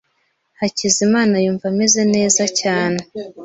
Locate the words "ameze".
1.73-2.01